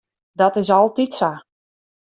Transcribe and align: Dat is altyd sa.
Dat 0.37 0.55
is 0.61 0.69
altyd 0.77 1.13
sa. 1.19 1.31